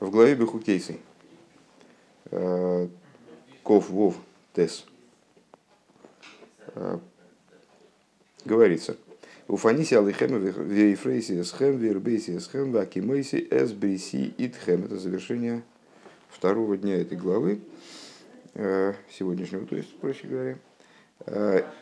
[0.00, 0.98] в главе Бехукейсы.
[3.62, 4.16] Ков Вов
[4.54, 4.84] Тес.
[8.44, 8.96] Говорится.
[9.46, 14.84] Уфаниси алихем вейфрейси эсхем вербейси эсхем вакимейси эсбриси итхем.
[14.84, 15.62] Это завершение
[16.28, 17.60] второго дня этой главы,
[18.54, 20.58] сегодняшнего, то есть, проще говоря.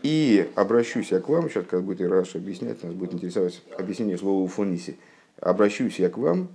[0.02, 4.42] И обращусь я к вам, сейчас, когда будет Ираш объяснять, нас будет интересовать объяснение слова
[4.42, 4.96] уфониси.
[5.40, 6.48] Обращусь я к вам,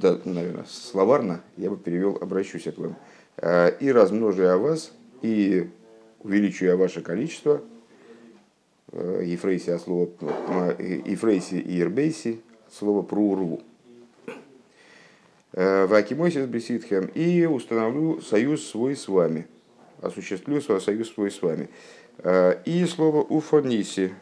[0.00, 2.96] да, наверное, словарно я бы перевел «обращусь я к вам»,
[3.80, 5.68] и размножу я вас, и
[6.20, 7.62] увеличу я ваше количество,
[8.92, 10.08] Ефрейси от слова
[10.78, 13.62] Ефрейси и Ирбейси, слово прурву.
[15.52, 19.46] Вакимойсис Беситхем, и установлю союз свой с вами,
[20.00, 21.68] осуществлю свой союз свой с вами.
[22.64, 24.14] И слово уфониси,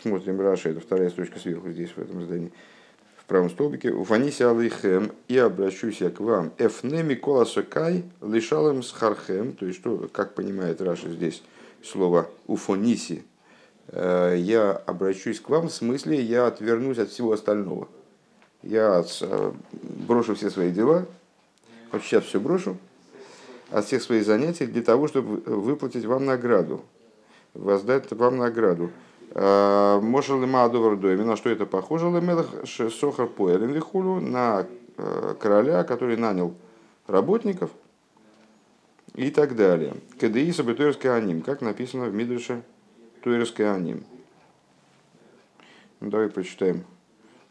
[0.00, 2.75] смотрим Раши, это вторая строчка сверху здесь, в этом здании в
[3.26, 9.66] правом столбике, «ופניתי אליכם, и обращусь я к вам, אפנה מכל עסקי לשלם שכרכם», то
[9.66, 11.42] есть, что, как понимает Раши здесь
[11.82, 13.24] слово «ופניתי»,
[13.88, 17.88] «Э, я обращусь к вам, в смысле, я отвернусь от всего остального.
[18.62, 21.06] Я э, брошу все свои дела,
[21.92, 22.76] вот сейчас все брошу,
[23.70, 26.84] от всех своих занятий для того, чтобы выплатить вам награду,
[27.54, 28.90] воздать вам награду.
[29.38, 32.06] Э, Мошел и Маадовар на что это похоже?
[32.06, 36.54] Лемелах Сохар Поэлем Вихулю, на э, короля, который нанял
[37.06, 37.70] работников
[39.14, 39.92] и так далее.
[40.18, 42.62] КДИ Сабатуэрский аним, как написано в Мидрше
[43.22, 44.04] Туэрский аним.
[46.00, 46.86] Ну, давай прочитаем,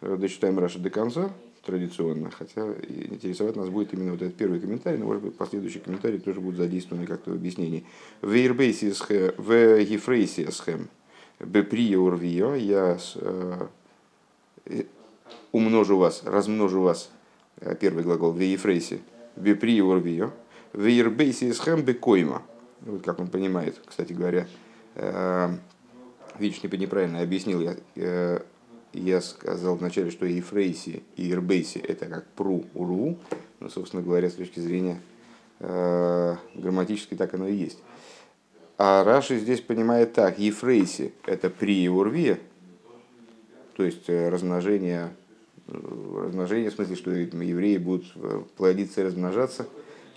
[0.02, 1.30] э, дочитаем Раша до конца,
[1.64, 6.18] традиционно, хотя интересовать нас будет именно вот этот первый комментарий, но, может быть, последующие комментарии
[6.18, 7.86] тоже будут задействованы как-то в объяснении.
[8.22, 10.90] В Ефрейсисхем,
[11.40, 13.68] Беприя урвио, я э,
[15.52, 17.12] умножу вас, размножу вас,
[17.60, 19.02] э, первый глагол, в Ефрейсе,
[19.36, 20.32] Беприя урвио,
[20.72, 22.42] в Ербейсе схэм бекойма.
[22.82, 24.48] Вот как он понимает, кстати говоря.
[24.96, 25.50] Э,
[26.40, 28.42] видишь, неправильно объяснил я.
[28.94, 33.20] Я сказал вначале, что Ефрейси и Ербейси это как пру урву.
[33.60, 35.02] Но, собственно говоря, с точки зрения
[35.60, 37.80] грамматической так оно и есть.
[38.78, 42.42] А Раши здесь понимает так, Ефрейси– это при урве,
[43.78, 45.16] то есть э, размножение,
[45.68, 49.66] э, размножение в смысле, что евреи будут э, плодиться и размножаться,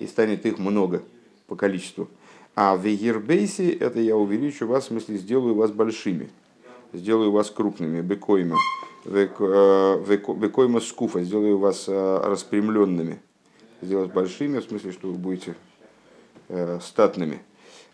[0.00, 1.02] и станет их много
[1.46, 2.08] по количеству.
[2.56, 6.28] А в Ербейсе– это я увеличу вас, в смысле, сделаю вас большими,
[6.92, 8.56] сделаю вас крупными, бекойма,
[9.04, 13.20] бекойма скуфа, сделаю вас распрямленными,
[13.82, 15.54] сделать большими, в смысле, что вы будете
[16.80, 17.40] статными–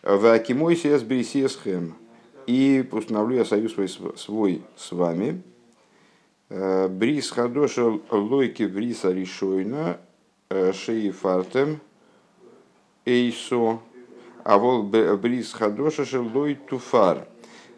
[0.05, 1.95] Вакимойси сбрисесхем.
[2.47, 5.43] И установлю я союз свой, свой с вами.
[6.51, 9.99] Э, брис хадоша лойки бриса решойна
[10.51, 11.81] э, шеифартем
[13.07, 13.81] эйсо.
[14.45, 17.27] А вол брис хадоша шелой туфар.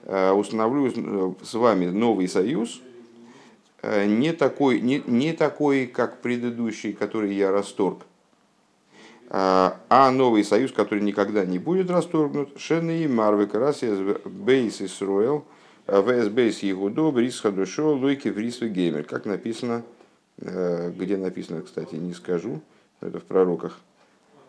[0.02, 2.82] Э, установлю с вами новый союз,
[3.84, 8.00] не такой, не, не такой, как предыдущий, который я расторг,
[9.28, 15.44] а, а новый союз, который никогда не будет расторгнут, Шены и Марвы Карасия Бейс Исруэл,
[15.86, 19.04] ВС Бейс Егудо, Брис Хадушо, Луйки Врис Геймер.
[19.04, 19.82] Как написано,
[20.38, 22.60] э, где написано, кстати, не скажу,
[23.00, 23.80] это в пророках,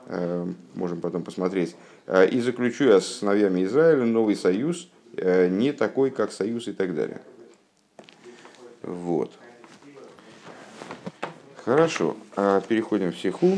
[0.08, 0.46] э,
[0.76, 1.76] можем потом посмотреть.
[2.06, 6.94] Э, и заключу я с сыновьями Израиля новый союз, не такой, как союз и так
[6.94, 7.22] далее.
[8.84, 9.32] Вот.
[11.66, 12.16] Хорошо.
[12.68, 13.58] Переходим в Сиху.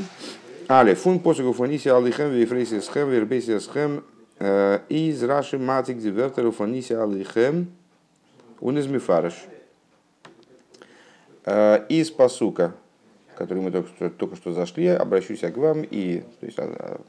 [0.69, 4.03] Але фун посугу фониси алихем вейфрейси схем вербейси схем
[4.37, 7.71] э, из раши матик дивертеру фониси алихем
[8.61, 9.33] он из мифарыш.
[11.45, 12.75] Э, из посука,
[13.33, 17.01] который мы только что, только что зашли, обращусь я к вам и, то есть, а,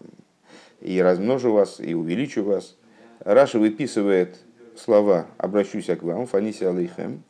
[0.80, 2.76] и размножу вас, и увеличу вас.
[3.18, 4.38] Раша выписывает
[4.74, 7.22] слова «обращусь я к вам», «фаниси алейхем»,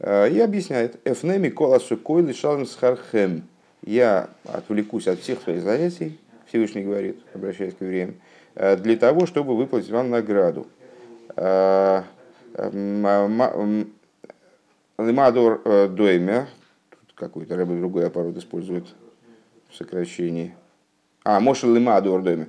[0.00, 3.44] э, и объясняет «эфнеми кола сукой лишалм схархем»
[3.86, 6.18] я отвлекусь от всех своих занятий,
[6.48, 8.16] Всевышний говорит, обращаясь к евреям,
[8.56, 10.66] э, для того, чтобы выплатить вам награду.
[11.36, 12.02] Э,
[12.54, 12.70] э,
[15.88, 16.48] Доймя,
[16.90, 18.86] тут какой-то рыба другой аппарат использует
[19.70, 20.54] в сокращении.
[21.24, 22.46] А, Мошел Лимадор Доймя.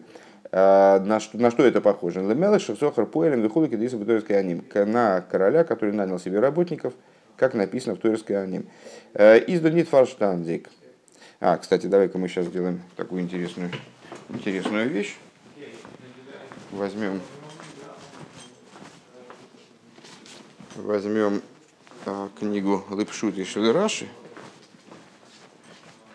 [0.50, 2.22] На что, на что это похоже?
[2.22, 4.64] Лемелы Шахсохар Поэлем Вихулики Диса Туэрской Аним.
[4.74, 6.94] На короля, который нанял себе работников,
[7.36, 8.66] как написано в Туэрской Аним.
[9.14, 10.70] Издунит Фарштандик.
[11.40, 13.72] А, кстати, давай-ка мы сейчас сделаем такую интересную,
[14.30, 15.18] интересную вещь.
[16.72, 17.22] Возьмем,
[20.76, 21.42] возьмем
[22.06, 24.08] а, книгу Лыпшут и Шелераши.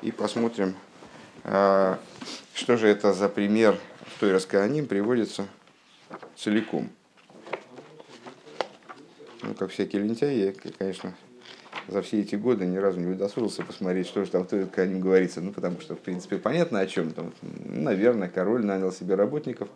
[0.02, 0.74] и посмотрим,
[1.44, 5.46] что же это за пример в той Раскааним приводится
[6.36, 6.90] целиком.
[9.42, 11.14] Ну, как всякие лентяи, я, конечно,
[11.88, 15.00] за все эти годы ни разу не удосужился посмотреть, что же там в той Раскааним
[15.00, 15.40] говорится.
[15.40, 17.12] Ну, потому что, в принципе, понятно о чем.
[17.12, 19.68] Там, наверное, король нанял себе работников,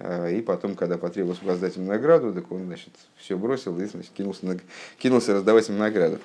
[0.00, 4.46] и потом, когда потребовалось воздать им награду, так он, значит, все бросил и, значит, кинулся,
[4.46, 4.58] на,
[4.98, 6.18] кинулся раздавать им награду.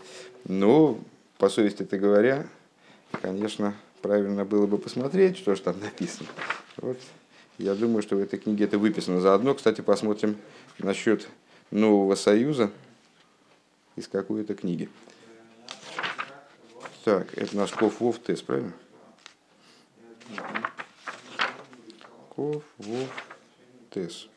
[0.46, 1.00] Ну,
[1.38, 2.48] по совести это говоря,
[3.22, 6.30] конечно, правильно было бы посмотреть, что же там написано.
[6.78, 6.98] Вот.
[7.60, 9.20] Я думаю, что в этой книге это выписано.
[9.20, 10.38] Заодно, кстати, посмотрим
[10.80, 11.28] насчет
[11.70, 12.72] нового союза
[13.96, 14.90] из какой-то книги.
[17.08, 18.74] Так, это наш Ков Вов Тес, правильно?
[22.36, 23.08] Ков Вов
[23.92, 24.28] Тес.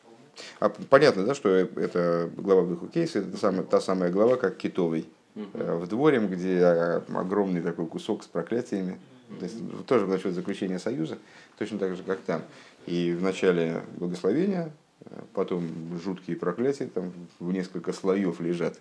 [0.61, 5.09] А понятно, да, что это глава в кейса, это самая, та самая глава, как китовый
[5.35, 9.01] uh в дворе, где огромный такой кусок с проклятиями.
[9.41, 11.19] То есть, тоже насчет заключения союза,
[11.59, 12.43] точно так же, как там.
[12.87, 14.71] И в начале благословения,
[15.07, 15.69] э, потом
[16.05, 18.79] жуткие проклятия, там в несколько слоев лежат.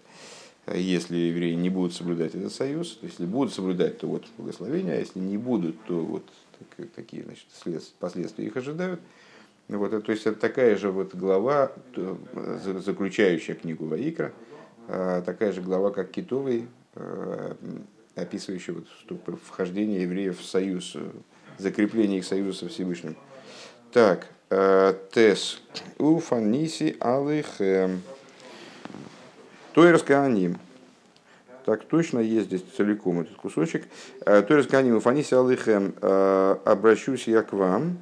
[0.74, 5.00] Если евреи не будут соблюдать этот союз, то если будут соблюдать, то вот благословение, а
[5.00, 6.24] если не будут, то вот
[6.96, 7.46] такие значит,
[8.00, 9.00] последствия их ожидают.
[9.68, 11.72] Вот, то есть это такая же вот глава,
[12.84, 14.34] заключающая книгу Ваикра,
[14.88, 17.56] а, такая же глава, как Китовый, а,
[18.16, 20.96] описывающая вот вхождение евреев в союз,
[21.60, 23.16] закрепление их союза со Всевышним.
[23.92, 25.62] Так, э, Тес.
[25.98, 28.02] Уфаниси алыхэм.
[29.80, 30.58] Тойрс Кааним.
[31.64, 33.88] Так точно есть здесь целиком этот кусочек.
[34.26, 34.98] Э, Тойрс Кааним.
[34.98, 35.94] Уфаниси алыхэм.
[36.02, 37.98] Э, обращусь я к вам.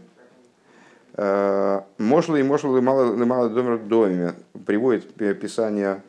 [1.16, 4.34] Мошла и мошла мало мало домер доме.
[4.66, 6.02] Приводит Писание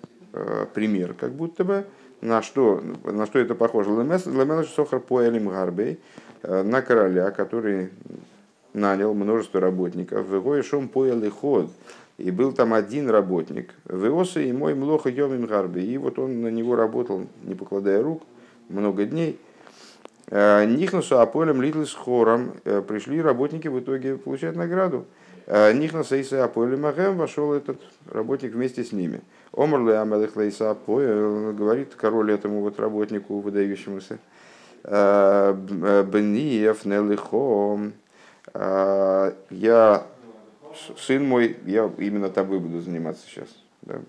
[0.73, 1.85] пример, как будто бы
[2.23, 3.91] на что, на что это похоже?
[3.91, 6.01] Лемелаш Сохар Поэлим Гарбей,
[6.43, 7.91] на короля, который
[8.73, 10.27] нанял множество работников.
[10.27, 11.71] В шум поел и ход.
[12.19, 13.75] И был там один работник.
[13.85, 15.81] Веоса и мой млоха йомим гарби.
[15.81, 18.23] И вот он на него работал, не покладая рук,
[18.69, 19.39] много дней.
[20.31, 22.55] Э, Нихнусу аполем литл с хором.
[22.65, 25.07] Э, пришли работники в итоге получать награду.
[25.47, 27.81] Э, Нихнуса и аполем агэм вошел этот
[28.11, 29.21] работник вместе с ними.
[29.53, 34.19] Омрле амелых лейса говорит король этому вот работнику выдающемуся.
[34.85, 35.55] Бниев
[36.85, 37.95] нелихом
[38.55, 40.03] я,
[40.99, 43.49] сын мой, я именно тобой буду заниматься сейчас.
[43.83, 44.01] Да?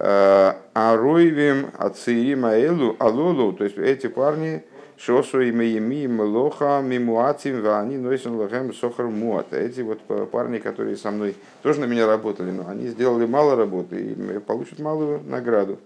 [0.00, 4.62] А Ройвим, Ациирим, Аэлу, Алолу, то есть эти парни,
[4.96, 9.52] Шосу и Мееми, Млоха, Мимуатим, Вани, Нойсен Лахем, Сохар Муат.
[9.52, 10.00] Эти вот
[10.30, 14.78] парни, которые со мной тоже на меня работали, но они сделали мало работы и получат
[14.78, 15.78] малую награду.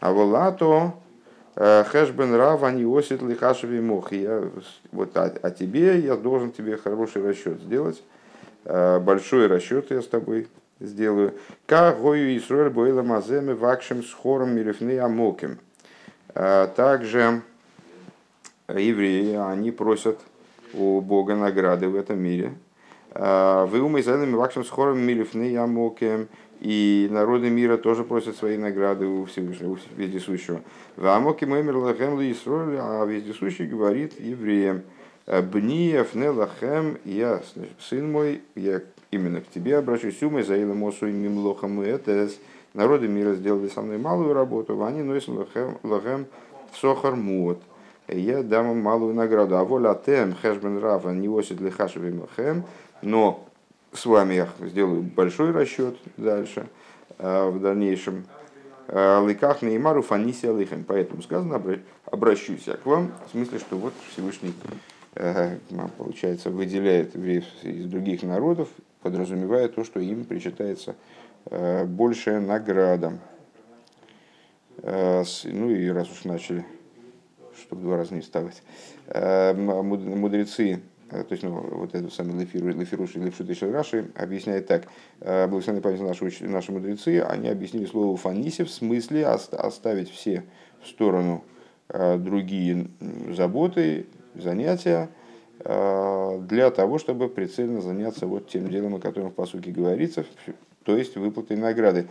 [0.00, 0.94] А волато,
[1.60, 4.12] Э, Хэшбен Рав, они осит лихашеви мох.
[4.12, 4.48] Я,
[4.92, 8.00] вот, а, а тебе я должен тебе хороший расчет сделать.
[8.64, 10.48] Э, большой расчет я с тобой
[10.80, 11.34] сделаю.
[11.66, 15.58] Ка гою Исруэль боила маземе вакшем с хором мирифны амоким.
[16.34, 17.42] Э, также
[18.68, 20.18] евреи, они просят
[20.74, 22.52] у Бога награды в этом мире.
[23.14, 26.28] Вы умой вакшем с хором мирифны амоким
[26.60, 30.60] и народы мира тоже просят свои награды у Всевышнего, у Вездесущего.
[30.96, 31.76] В Амоке Мэмер
[32.18, 34.82] Лисроль, а Вездесущий говорит евреям,
[35.28, 37.42] Бниев не лахем, я,
[37.78, 38.80] сын мой, я
[39.10, 42.30] именно к тебе обращусь, умой за Мосу и Мимлохам это
[42.72, 45.28] народы мира сделали со мной малую работу, они носят
[45.82, 46.26] лахем
[46.72, 47.60] в сохар муот.
[48.08, 49.58] Я дам им малую награду.
[49.58, 52.64] А воля тем хэшбен рава не осит лихашевим лахем,
[53.02, 53.46] но
[53.92, 56.68] с вами я сделаю большой расчет дальше,
[57.18, 58.24] э, в дальнейшем.
[58.86, 60.84] Э, Лыках Неймару Фаниси Алихем.
[60.84, 61.60] Поэтому сказано,
[62.06, 64.54] обращусь я к вам, в смысле, что вот Всевышний,
[65.96, 68.68] получается, выделяет из других народов,
[69.02, 70.94] подразумевая то, что им причитается
[71.86, 73.18] большая награда.
[74.82, 76.64] Ну и раз уж начали,
[77.56, 78.62] чтобы два раза не вставать,
[79.12, 84.88] мудрецы Э, то есть ну, вот эту самую Лефируши Лефшут Раши объясняет так.
[85.20, 90.44] «Э, Благословенная память наши, наши мудрецы, они объяснили слово фаниси в смысле оставить все
[90.82, 91.44] в сторону
[91.88, 92.88] э, другие
[93.30, 95.08] заботы, занятия,
[95.60, 100.24] для того, чтобы прицельно заняться вот тем делом, о котором в посуке говорится,
[100.84, 102.06] то есть выплатой награды.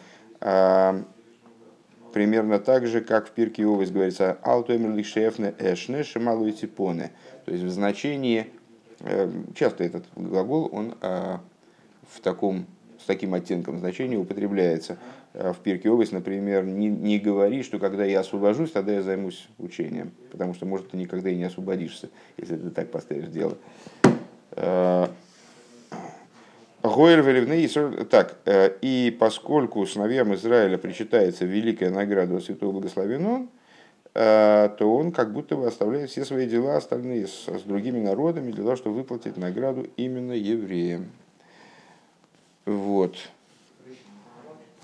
[2.13, 7.11] Примерно так же, как в Пирке Овес говорится, «Алтуэмер лишефне эшне шемалу типоне»,
[7.45, 8.47] то есть в значении
[9.01, 12.65] Эм, часто этот глагол, он в таком
[12.99, 14.97] с таким оттенком значения употребляется.
[15.33, 20.11] В Пирке Овес, например, не, не говори, что когда я освобожусь, тогда я займусь учением,
[20.31, 23.57] потому что, может, ты никогда и не освободишься, если ты так поставишь дело.
[28.09, 28.37] Так,
[28.81, 33.49] и поскольку сыновьям Израиля причитается великая награда Святого Благословен
[34.17, 38.63] то он как будто бы оставляет все свои дела остальные с, с другими народами для
[38.63, 41.11] того, чтобы выплатить награду именно евреям.
[42.65, 43.15] Вот.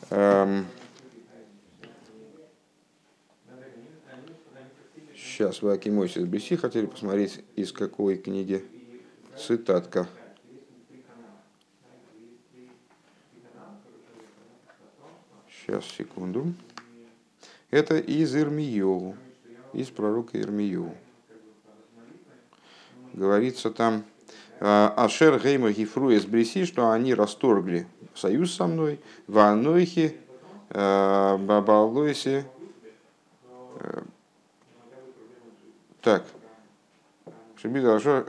[0.10, 0.66] Эм.
[5.16, 8.64] Сейчас вы Акимойсис Беси хотели посмотреть, из какой книги
[9.38, 10.08] цитатка.
[15.50, 16.54] Сейчас, секунду.
[17.72, 19.16] Это из Ирмиеву,
[19.74, 20.96] из пророка Ирмиеву.
[23.14, 24.04] Говорится там,
[24.60, 30.16] а, Ашер Гейма Гифру из Бриси, что они расторгли союз со мной, в Анойхе,
[30.70, 32.46] Бабалойсе.
[33.80, 34.02] Э,
[36.02, 36.26] так.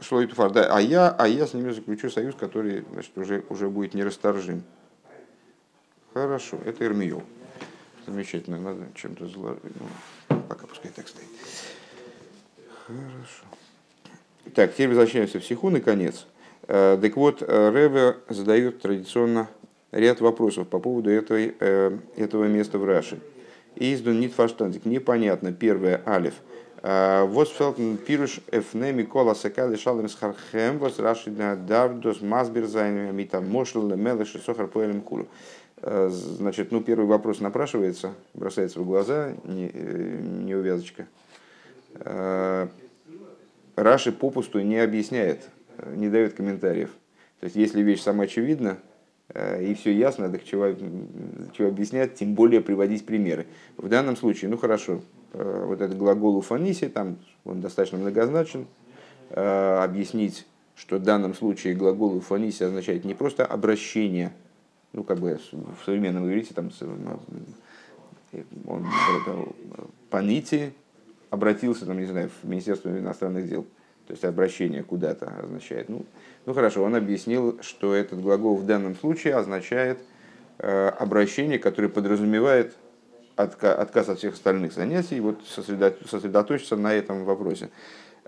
[0.01, 0.53] Шло и туфар.
[0.53, 4.63] Да, а я, а я с ними заключу союз, который значит, уже, уже будет нерасторжим.
[6.13, 7.23] Хорошо, это Ирмиев.
[8.07, 9.63] Замечательно, надо чем-то заложить.
[10.29, 11.27] Ну, пока пускай так стоит.
[12.87, 13.45] Хорошо.
[14.55, 16.27] Так, теперь возвращаемся в Сиху, наконец.
[16.69, 19.49] Э, так вот, э, Реве задает традиционно
[19.95, 23.21] ряд вопросов по поводу этой, э, этого места в Раши.
[23.77, 24.85] Издун нит фаштандик.
[24.85, 25.53] Непонятно.
[25.53, 26.35] Первое, алиф.
[26.83, 34.39] Восфелтен пируш эфне микола секали шалем схархем вос раши давдос масбир зайн митам мошл мелеши
[34.39, 35.27] сохар поэлем кулу.
[35.81, 41.07] Значит, ну, первый вопрос напрашивается, бросается в глаза, не, не увязочка.
[43.77, 45.49] Раши попусту не объясняет,
[45.95, 46.91] не дает комментариев.
[47.41, 48.94] То есть, если вещь сама очевидна, э,
[49.33, 50.73] и все ясно, так чего,
[51.57, 53.47] чего объяснять, тем более приводить примеры.
[53.77, 55.01] В данном случае, ну хорошо,
[55.33, 58.67] э, вот этот глагол уфаниси, там он достаточно многозначен,
[59.31, 64.33] э, объяснить, что в данном случае глагол уфаниси означает не просто обращение,
[64.93, 66.71] ну как бы в современном иврите там
[68.67, 68.87] он
[70.11, 70.73] панити,
[71.31, 73.65] обратился, там, не знаю, в Министерство иностранных дел,
[74.07, 75.89] то есть обращение куда-то означает.
[75.89, 76.05] Ну,
[76.47, 79.99] ну хорошо, он объяснил, что этот глагол в данном случае означает
[80.59, 82.75] э, обращение, которое подразумевает
[83.37, 87.71] отка- отказ от всех остальных занятий, вот сосредоточиться на этом вопросе.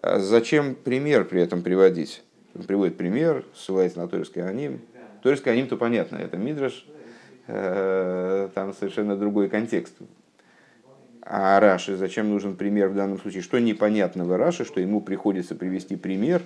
[0.02, 2.22] А зачем пример при этом приводить?
[2.54, 4.80] Он приводит пример, ссылается на Торийский аним.
[5.22, 6.86] Торийский аним, то понятно, это Мидраш,
[7.48, 9.94] э, там совершенно другой контекст.
[11.28, 13.42] А Раши, зачем нужен пример в данном случае?
[13.42, 16.40] Что непонятного Раши, что ему приходится привести пример?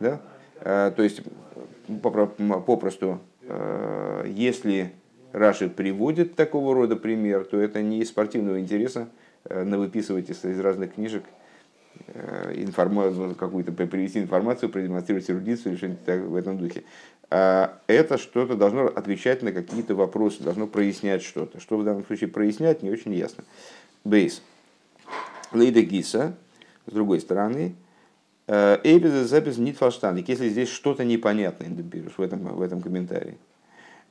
[0.00, 0.22] Да?
[0.60, 1.20] А, то есть,
[2.02, 4.92] попросту, а, если
[5.32, 9.08] Раши приводит такого рода пример, то это не из спортивного интереса
[9.44, 11.24] а, навыписывать из, из разных книжек
[12.54, 16.84] информацию, какую-то привести информацию, продемонстрировать эрудицию или что-нибудь в этом духе.
[17.30, 21.60] А, это что-то должно отвечать на какие-то вопросы, должно прояснять что-то.
[21.60, 23.44] Что в данном случае прояснять, не очень ясно.
[24.04, 24.42] Бейс.
[25.52, 26.34] Лейда Гиса,
[26.86, 27.74] с другой стороны,
[28.46, 33.38] э, Эйбез запись нит фалштаник, если здесь что-то непонятное в этом, в этом комментарии.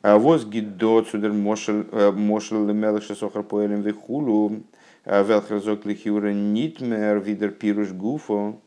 [0.02, 4.64] А воз гидот судер мошел э, мелыша сохар поэлем вихулу
[5.08, 8.62] э, велхразок лихюра нитмер видер пируш гуфо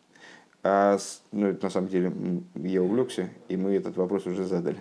[0.62, 0.98] а,
[1.32, 2.12] ну, это на самом деле
[2.54, 4.76] я увлекся, и мы этот вопрос уже задали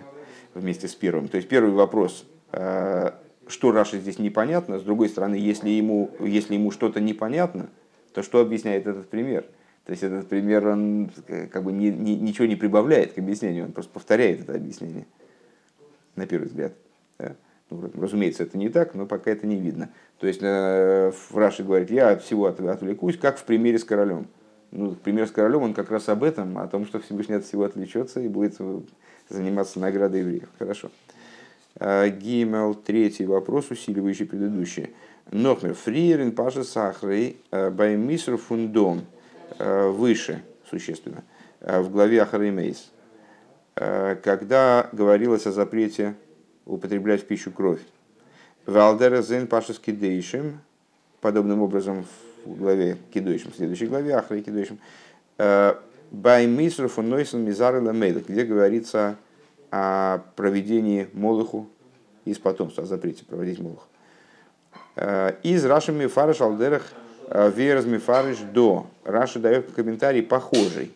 [0.52, 1.28] вместе с первым.
[1.28, 6.54] То есть первый вопрос, а, что Раши здесь непонятно, с другой стороны, если ему, если
[6.54, 7.70] ему что-то непонятно,
[8.12, 9.46] то что объясняет этот пример?
[9.86, 11.10] То есть этот пример, он
[11.50, 15.06] как бы ни, ни, ничего не прибавляет к объяснению, он просто повторяет это объяснение,
[16.14, 16.74] на первый взгляд.
[17.70, 19.90] Ну, разумеется, это не так, но пока это не видно.
[20.18, 24.26] То есть э, Раши говорит, я от всего отвлекусь, как в примере с королем
[24.70, 27.64] ну, пример с королем, он как раз об этом, о том, что Всевышний от всего
[27.64, 28.56] отвлечется и будет
[29.28, 30.48] заниматься наградой евреев.
[30.58, 30.90] Хорошо.
[31.76, 34.90] А, Гимел, третий вопрос, усиливающий предыдущий.
[35.30, 39.02] Нохмер, фриерин паша сахрей баймиср фундом,
[39.58, 41.22] выше, существенно,
[41.60, 42.90] в главе Ахаримейс,
[43.74, 46.14] когда говорилось о запрете
[46.70, 47.80] употреблять в пищу кровь.
[48.66, 50.60] Валдера зен пашески дейшим,
[51.20, 52.06] подобным образом
[52.44, 54.78] в главе Кидуишем, в следующей главе Ахра Кидуишем,
[55.38, 55.74] э,
[56.10, 59.16] Баймисру Нойсен Мизар где говорится
[59.70, 61.68] о проведении Молоху
[62.24, 63.86] из потомства, о запрете проводить Молох.
[64.96, 66.84] Э, из Раши Мифарыш Алдерах
[67.28, 68.86] э, Вераз Мифарыш до.
[69.04, 70.92] Раши дает комментарий похожий.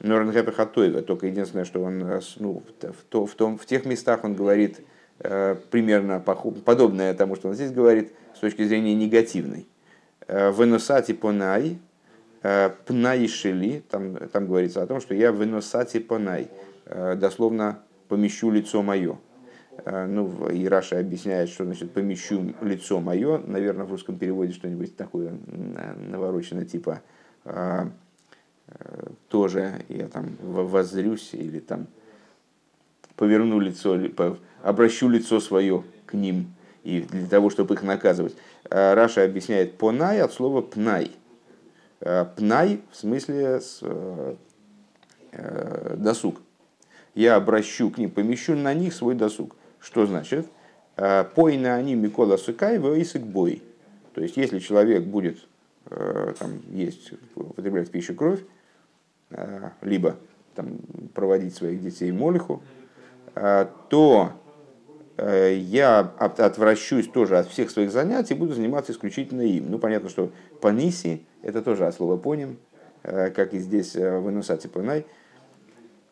[0.00, 1.02] Норнгепе Хатоева.
[1.02, 1.98] Только единственное, что он
[2.38, 4.80] ну, в, в, том, в тех местах он говорит
[5.18, 9.66] примерно подобное тому, что он здесь говорит, с точки зрения негативной.
[10.28, 11.78] Выносати понай,
[12.86, 16.50] пнай шили, там, там говорится о том, что я выносати понай,
[16.86, 19.18] дословно помещу лицо мое.
[19.84, 23.38] Ну, и Раша объясняет, что значит помещу лицо мое.
[23.38, 25.36] Наверное, в русском переводе что-нибудь такое
[26.10, 27.02] навороченное, типа
[29.28, 31.86] тоже я там воззрюсь или там
[33.16, 33.98] поверну лицо,
[34.62, 36.54] обращу лицо свое к ним
[36.84, 38.36] и для того, чтобы их наказывать.
[38.70, 41.10] Раша объясняет понай от слова пнай.
[42.36, 43.82] Пнай в смысле с,
[45.96, 46.40] досуг.
[47.14, 49.56] Я обращу к ним, помещу на них свой досуг.
[49.80, 50.46] Что значит?
[51.34, 53.62] Пой на они Микола Сукай в бой.
[54.14, 55.38] То есть, если человек будет
[55.88, 58.40] там, есть, употреблять пищу кровь,
[59.82, 60.16] либо
[60.54, 60.78] там,
[61.14, 62.62] проводить своих детей молиху,
[63.36, 64.32] то
[65.18, 69.70] я отвращусь тоже от всех своих занятий, буду заниматься исключительно им.
[69.70, 72.58] Ну, понятно, что паниси, это тоже от слова поним,
[73.02, 75.06] как и здесь в Инусате Панай.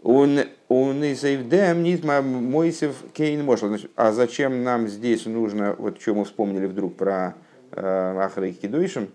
[0.02, 0.38] Он
[0.68, 3.74] изайвдем нитма Мойсев Кейн Мошел.
[3.96, 7.34] А зачем нам здесь нужно, вот что мы вспомнили вдруг про
[7.72, 9.08] Ахрей Кидуишем,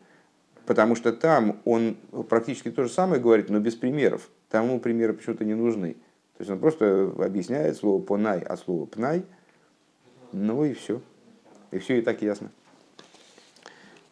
[0.66, 1.96] потому что там он
[2.28, 4.30] практически то же самое говорит, но без примеров.
[4.50, 5.96] Там ему примеры почему-то не нужны.
[6.40, 9.26] То есть он просто объясняет слово понай от слова пнай,
[10.32, 11.02] ну и все.
[11.72, 12.50] И все и так ясно.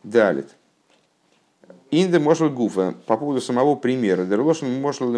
[0.03, 0.43] Далее.
[1.89, 4.25] Инде мошел гуфа по поводу самого примера.
[4.25, 5.15] Дерлошен мошел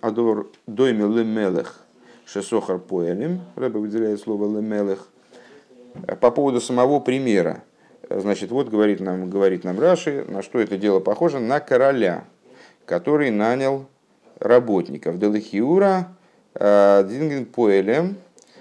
[0.00, 1.84] адор дойме лемелех
[2.24, 3.42] шесохар поэлем.
[3.54, 5.08] Рэбе выделяет слово лемелех.
[6.22, 7.64] По поводу самого примера.
[8.08, 12.24] Значит, вот говорит нам, говорит нам Раши, на что это дело похоже, на короля,
[12.86, 13.90] который нанял
[14.40, 15.18] работников.
[15.18, 16.08] Делихиура
[16.54, 18.16] э, Динген Поэлем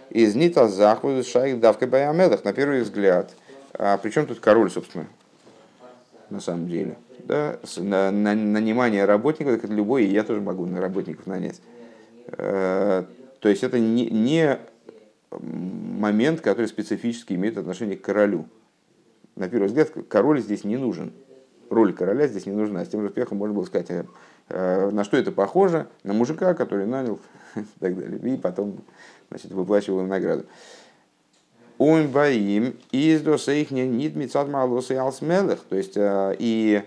[0.09, 3.31] из Нита Захву Шайх Давка Баямелах, на первый взгляд.
[3.74, 5.07] А причем тут король, собственно,
[6.29, 6.98] на самом деле.
[7.19, 7.57] Да?
[7.77, 11.62] На, на, нанимание работников, это любой, и я тоже могу на работников нанять.
[12.27, 13.05] Э,
[13.39, 14.59] то есть это не, не
[15.31, 18.46] момент, который специфически имеет отношение к королю.
[19.35, 21.13] На первый взгляд, король здесь не нужен.
[21.70, 22.83] Роль короля здесь не нужна.
[22.83, 24.05] С тем же успехом можно было сказать,
[24.50, 25.88] на что это похоже?
[26.03, 27.20] На мужика, который нанял
[27.55, 28.33] и так далее.
[28.33, 28.79] И потом
[29.29, 30.46] значит, выплачивал им награду.
[31.77, 35.62] Он боим из их нит мецад малоса и алсмелых.
[35.62, 36.83] То есть, э, и,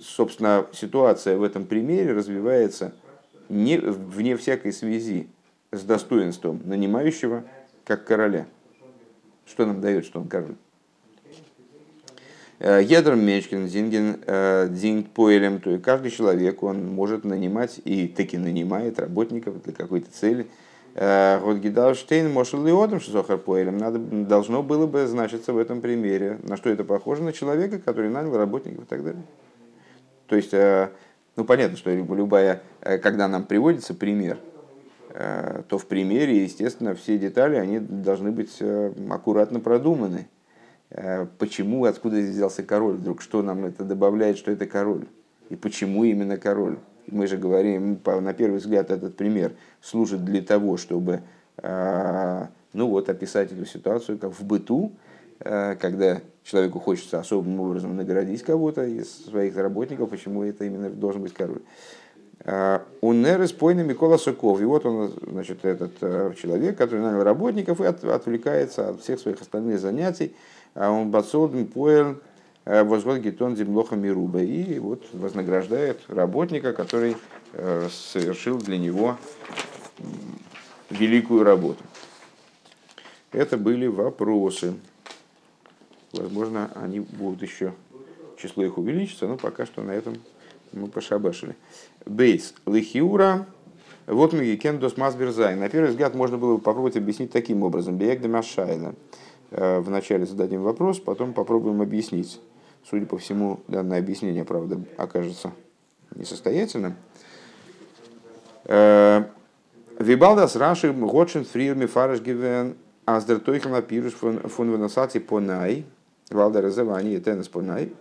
[0.00, 2.92] собственно, ситуация в этом примере развивается
[3.48, 5.28] не, вне всякой связи
[5.70, 7.44] с достоинством нанимающего,
[7.84, 8.46] как короля.
[9.46, 10.56] Что нам дает, что он король?
[12.62, 19.00] Едр Мечкин, Зинген, Динг Поэлем, то есть каждый человек, он может нанимать и таки нанимает
[19.00, 20.46] работников для какой-то цели.
[20.94, 26.70] Годгидалштейн, Мошел Леодом, Шизохар Поэлем, надо, должно было бы значиться в этом примере, на что
[26.70, 29.24] это похоже, на человека, который нанял работников и так далее.
[30.28, 30.52] То есть,
[31.34, 34.38] ну понятно, что любая, когда нам приводится пример,
[35.08, 38.62] то в примере, естественно, все детали, они должны быть
[39.10, 40.28] аккуратно продуманы.
[40.94, 45.06] Э, почему, откуда взялся король вдруг, что нам это добавляет, что это король,
[45.48, 46.78] и почему именно король.
[47.06, 51.22] Мы же говорим, на первый взгляд этот пример служит для того, чтобы
[51.56, 54.92] э, ну вот, описать эту ситуацию как в быту,
[55.40, 61.22] э, когда человеку хочется особым образом наградить кого-то из своих работников, почему это именно должен
[61.22, 61.62] быть король.
[63.00, 64.60] У Нерес пойна Микола Соков.
[64.60, 65.96] И вот он, значит, этот
[66.36, 72.16] человек, который нанял работников и отвлекается от всех своих остальных занятий, а он бацолден поэл
[72.64, 74.40] э, возвод гетон землоха мируба.
[74.40, 77.16] И вот вознаграждает работника, который
[77.52, 79.16] э, совершил для него
[80.90, 81.82] великую работу.
[83.32, 84.74] Это были вопросы.
[86.12, 87.72] Возможно, они будут еще,
[88.36, 90.16] число их увеличится, но пока что на этом
[90.72, 91.56] мы пошабашили.
[92.04, 92.54] Бейс.
[92.66, 93.46] Лихиура.
[94.06, 95.54] Вот мы кендос масберзай.
[95.54, 97.96] На первый взгляд можно было попробовать объяснить таким образом.
[97.96, 98.94] Беек де машайла.
[99.54, 102.40] Э, вначале зададим вопрос, потом попробуем объяснить.
[102.88, 105.52] Судя по всему, данное объяснение, правда, окажется
[106.14, 106.94] несостоятельным.
[108.64, 109.24] Э,
[109.98, 115.84] Вибалдас Раши Готшен Фрирми Фараш Гивен Аздер Тойхана Пируш фон Венасати Понай
[116.30, 117.92] Валдер Зевани Тенес Понай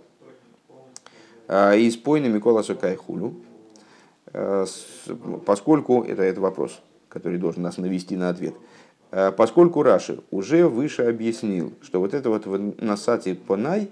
[1.50, 3.36] э, и спойны Микола Сокайхулю
[5.46, 8.56] поскольку это, это вопрос, который должен нас навести на ответ–
[9.38, 12.46] поскольку Раши уже выше объяснил, что вот это вот
[12.82, 13.90] насати понай,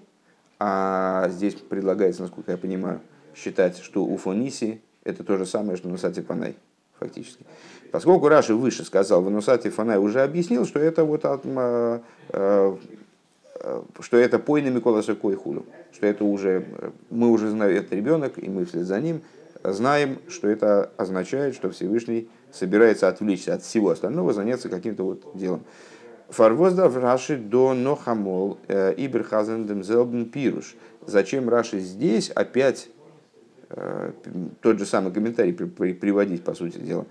[0.59, 2.99] а здесь предлагается, насколько я понимаю,
[3.33, 6.55] считать, что у фониси это то же самое, что Нусати Фанай,
[6.99, 7.45] фактически.
[7.91, 12.77] Поскольку Раши выше сказал, Нусати Фанай уже объяснил, что это вот от, э, э,
[13.99, 16.65] что это пойна Микола Сокой Худу, что это уже,
[17.09, 19.21] мы уже знаем, это ребенок, и мы вслед за ним
[19.63, 25.63] знаем, что это означает, что Всевышний собирается отвлечься от всего остального, заняться каким-то вот делом.
[26.29, 30.75] Фарвоздав Раши до Нохамол э, Иберхазендем Зелбен Пируш.
[31.05, 32.89] Зачем Раши здесь опять
[33.69, 34.11] э,
[34.61, 37.05] тот же самый комментарий приводить, по сути дела.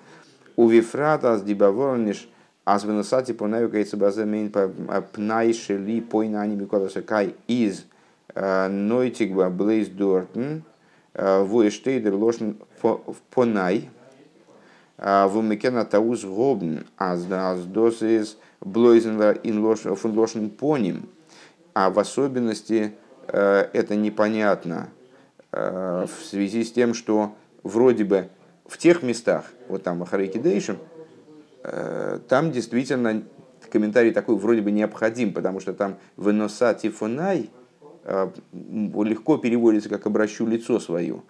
[0.54, 2.28] У Вифрата с Дибаворниш
[2.68, 4.52] аз выносати по навикается базамейн
[5.12, 7.86] пнай шели пойна микола кай из
[8.34, 10.64] э, нойтигба блейз дортен
[11.18, 12.58] вуэштейдер лошен
[13.34, 13.90] понай
[14.96, 21.08] вумекена тауз гобн дос из блойзен фун лошен поним.
[21.74, 22.94] А в особенности
[23.26, 24.88] э, это непонятно
[25.52, 28.28] э, в связи с тем, что вроде бы
[28.66, 30.78] в тех местах, вот там в Ахарейкидейшем,
[31.62, 33.22] Э, там действительно
[33.70, 37.57] комментарий такой вроде бы необходим, потому что там «выноса тифонай» э,
[38.52, 41.22] легко переводится как «обращу лицо свое»,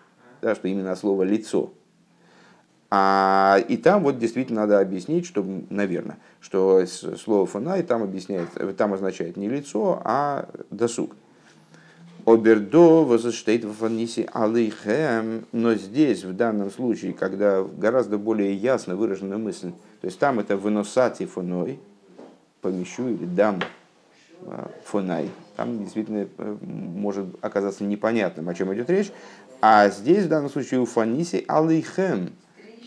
[0.43, 1.73] да, что именно слово «лицо».
[2.91, 8.95] А, и там вот действительно надо объяснить, что, наверное, что слово «фонай» там, объясняет, там
[8.95, 11.15] означает не лицо, а досуг.
[12.25, 19.39] Обердо возштейт в фанисе алейхем, но здесь, в данном случае, когда гораздо более ясно выражена
[19.39, 21.79] мысль, то есть там это выносати фоной,
[22.61, 23.61] помещу или дам
[24.43, 29.11] а, фонай, там действительно э, может оказаться непонятным, о чем идет речь.
[29.61, 32.31] А здесь, в данном случае, у фаниси алейхем,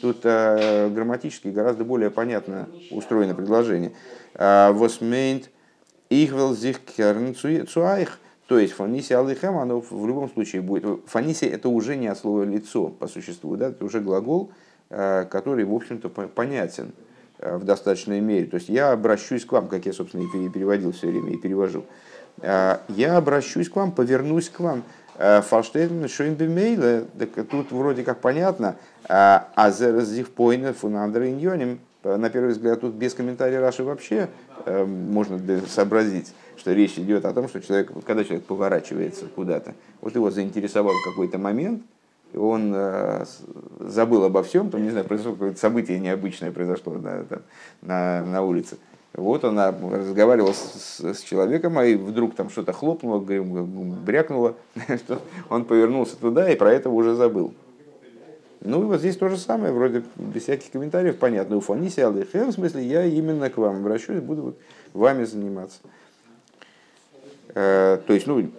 [0.02, 3.92] тут э, грамматически гораздо более понятно устроено предложение.
[4.36, 5.50] А, Восмейнт
[6.10, 10.86] ихвел зих керн цуайх, то есть фаниси алейхем, оно в любом случае будет...
[11.08, 13.68] Фаниси это уже не от слова лицо по существу, да?
[13.68, 14.52] это уже глагол,
[14.90, 16.94] э, который, в общем-то, понятен
[17.40, 18.46] э, в достаточной мере.
[18.46, 21.84] То есть я обращусь к вам, как я, собственно, и переводил все время и перевожу.
[22.42, 24.84] Э, я обращусь к вам, повернусь к вам.
[25.18, 27.06] Фалштейн Шойнбемейле,
[27.52, 28.76] тут вроде как понятно,
[29.08, 34.30] а зерзихпойна фунандер иньоним, на первый взгляд, тут без комментария Раши вообще
[34.66, 40.32] можно сообразить, что речь идет о том, что человек, когда человек поворачивается куда-то, вот его
[40.32, 41.84] заинтересовал какой-то момент,
[42.34, 43.26] и он э,
[43.80, 47.40] забыл обо всем, там, не знаю, произошло какое-то событие необычное произошло на, там,
[47.82, 48.78] на, на улице.
[49.14, 54.56] Вот он разговаривал с, с человеком, а и вдруг там что-то хлопнуло, брякнуло,
[55.50, 57.54] он повернулся туда и про это уже забыл.
[58.64, 61.58] Ну и вот здесь то же самое, вроде без всяких комментариев, понятно.
[61.58, 64.58] У Фаниси Аллахем, в смысле, я именно к вам обращусь, буду вот
[64.94, 65.80] вами заниматься.
[67.56, 68.50] Э, то есть, ну,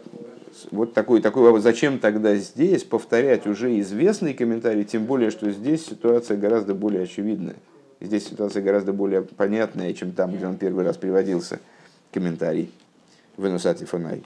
[0.72, 5.86] вот такой, такой вопрос, зачем тогда здесь повторять уже известный комментарий, тем более, что здесь
[5.86, 7.56] ситуация гораздо более очевидная.
[8.02, 11.60] Здесь ситуация гораздо более понятная, чем там, где он первый раз приводился,
[12.10, 12.70] комментарий
[13.36, 14.24] в Энусати Фонай.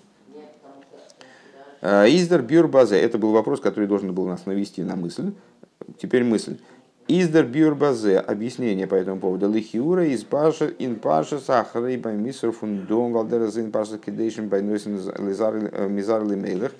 [1.82, 5.32] Э, Издер Бюрбазе, это был вопрос, который должен был нас навести на мысль.
[6.00, 6.56] Теперь мысль.
[7.08, 8.18] Издер бюрбазе.
[8.18, 9.48] Объяснение по этому поводу.
[9.48, 14.94] Лихиура из паша ин паша сахарей бай мисер фундом валдераз ин паша кидейшин бай носин
[15.20, 16.72] мизар лимейлах.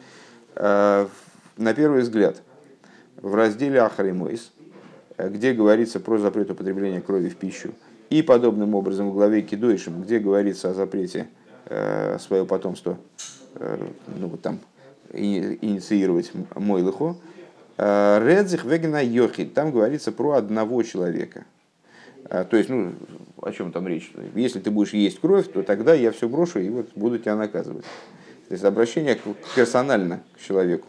[0.57, 1.07] Э,
[1.57, 2.43] на первый взгляд,
[3.21, 4.56] в разделе Ахари Мойс, э,
[5.19, 7.73] где говорится про запрет употребления крови в пищу,
[8.11, 11.29] и подобным образом в главе Кидойшим, где говорится о запрете
[11.67, 12.99] э, свое потомство,
[13.59, 14.61] ну вот там,
[15.13, 17.17] инициировать Мойлыху,
[17.79, 19.55] Э, Редзих вегена йохид.
[19.55, 21.45] Там говорится про одного человека.
[22.25, 22.95] Э, то есть, ну,
[23.43, 24.13] о чем там речь?
[24.35, 27.85] Если ты будешь есть кровь, то тогда я все брошу и вот буду тебя наказывать.
[28.49, 29.19] То есть обращение
[29.55, 30.89] персонально к человеку.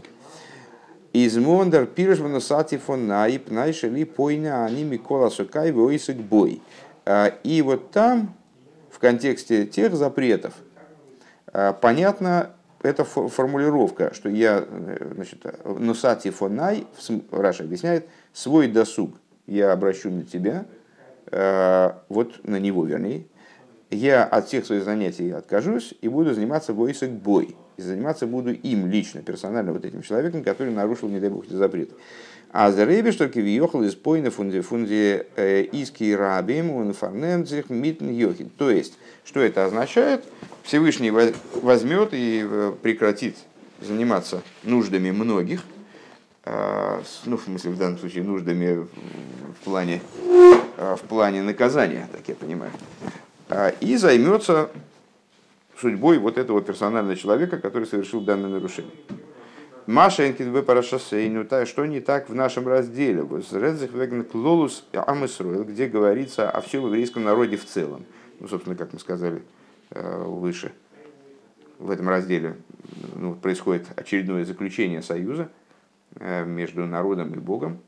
[1.18, 6.62] Из Мондер пиржвана сатифон наип найшели пойна они микола сукай войсик бой.
[7.08, 8.36] Э, и вот там,
[8.92, 10.54] в контексте тех запретов,
[11.82, 12.52] понятно,
[12.84, 16.86] это формулировка, что я, э, значит, нусати фонай,
[17.32, 19.16] Раша объясняет, свой досуг
[19.48, 20.66] я обращу на тебя,
[21.32, 23.26] э, вот на него, вернее,
[23.90, 27.56] я от всех своих занятий откажусь и буду заниматься войсок бой.
[27.78, 31.54] И заниматься буду им лично, персонально, вот этим человеком, который нарушил, не дай бог, эти
[31.54, 31.94] запреты.
[32.52, 38.10] А за рейбе, что въехал из поина фунди фунди э, иски рабим он фарненцих митн
[38.10, 38.50] йохин.
[38.50, 40.24] То есть, что это означает?
[40.64, 43.36] Всевышний возьмет и э, прекратит
[43.82, 45.62] заниматься нуждами многих,
[46.46, 48.88] а, ну, в смысле, в данном случае, нуждами
[49.60, 50.02] в плане,
[50.78, 52.72] в плане наказания, так я понимаю,
[53.80, 54.70] и займется
[55.80, 58.92] судьбой вот этого персонального человека, который совершил данное нарушение.
[59.86, 63.24] Маша Энкин Парашасейну, что не так в нашем разделе,
[64.24, 68.06] Клолус Амисруэл, где говорится о всем еврейском народе в целом.
[68.40, 69.42] Ну, собственно, как мы сказали
[69.92, 70.74] э, выше,
[71.80, 72.58] в этом разделе
[73.16, 75.50] ну, происходит очередное заключение союза
[76.20, 77.80] э, между народом и Богом.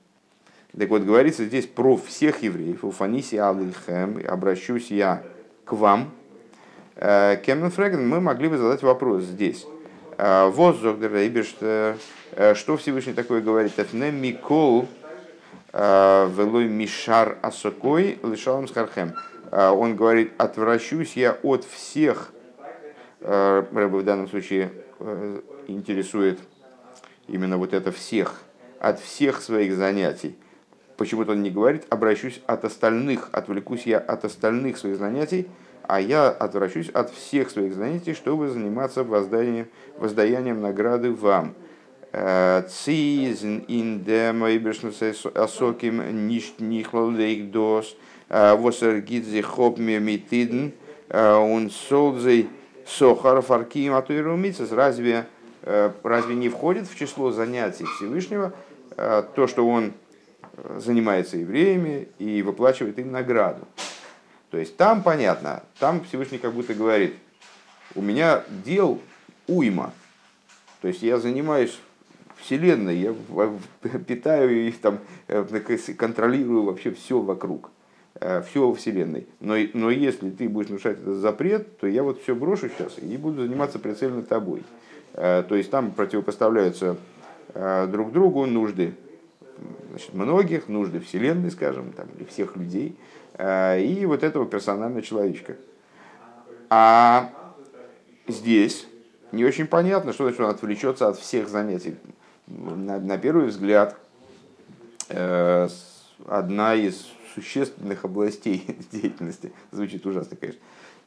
[0.78, 2.86] Так вот, говорится здесь про всех евреев.
[2.86, 5.24] Уфаниси Алихем, обращусь я
[5.70, 6.12] к вам.
[6.96, 9.66] Э, Кемен Фреген, мы могли бы задать вопрос здесь.
[10.18, 10.98] Воздух,
[12.54, 13.72] что Всевышний такое говорит?
[13.78, 14.86] Это Микол
[15.72, 19.14] Велой Мишар Асокой Лишалам Скархем.
[19.50, 22.34] Он говорит, отвращусь я от всех,
[23.22, 26.40] в данном случае э, интересует
[27.28, 28.42] именно вот это всех,
[28.80, 30.38] от всех своих занятий.
[31.00, 35.48] Почему-то он не говорит, обращусь от остальных, отвлекусь я от остальных своих занятий,
[35.84, 41.56] а я отвращусь от всех своих занятий, чтобы заниматься воздаянием, воздаянием награды вам.
[42.12, 44.44] Цизн индем
[45.36, 46.28] асоким
[46.60, 47.96] нихлолейк дос
[48.28, 50.72] восергидзе хоп митидн
[51.14, 52.50] он солзей
[52.86, 54.74] сохар фарким атуирумицес.
[54.74, 55.28] Разве,
[55.64, 58.52] разве не входит в число занятий Всевышнего
[58.98, 59.94] то, что он
[60.78, 63.68] занимается евреями и выплачивает им награду?
[64.52, 67.14] То есть там понятно, там Всевышний как будто говорит,
[67.96, 69.00] у меня дел
[69.48, 69.94] уйма.
[70.82, 71.80] То есть я занимаюсь
[72.38, 73.14] Вселенной, я
[74.08, 75.44] питаю и там, э,
[75.98, 77.70] контролирую вообще все вокруг,
[78.16, 79.28] э, все во Вселенной.
[79.40, 83.18] Но, но если ты будешь нарушать этот запрет, то я вот все брошу сейчас и
[83.18, 84.64] буду заниматься прицельно тобой.
[85.14, 86.98] Э, то есть там противопоставляются
[87.88, 88.94] друг другу нужды
[89.90, 92.98] значит, многих, нужды Вселенной, скажем, там, или всех людей–
[93.40, 95.56] Э, и вот этого персонального человечка.
[96.70, 97.32] А
[98.28, 98.86] здесь
[99.32, 101.96] не очень понятно, что значит он отвлечется от всех занятий.
[102.48, 103.98] На, на первый взгляд,
[105.08, 105.70] э,
[106.28, 110.60] одна из существенных областей деятельности, звучит ужасно, конечно,